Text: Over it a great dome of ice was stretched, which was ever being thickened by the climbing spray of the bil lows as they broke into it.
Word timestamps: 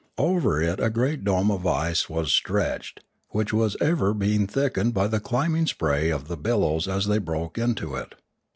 Over 0.17 0.59
it 0.59 0.79
a 0.79 0.89
great 0.89 1.23
dome 1.23 1.51
of 1.51 1.67
ice 1.67 2.09
was 2.09 2.33
stretched, 2.33 3.01
which 3.29 3.53
was 3.53 3.77
ever 3.79 4.15
being 4.15 4.47
thickened 4.47 4.95
by 4.95 5.05
the 5.05 5.19
climbing 5.19 5.67
spray 5.67 6.09
of 6.09 6.27
the 6.27 6.37
bil 6.37 6.61
lows 6.61 6.87
as 6.87 7.05
they 7.05 7.19
broke 7.19 7.59
into 7.59 7.93
it. 7.93 8.15